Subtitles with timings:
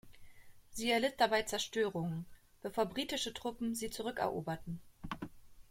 [0.71, 2.25] Sie erlitt dabei Zerstörungen,
[2.63, 4.81] bevor britische Truppen sie zurückeroberten.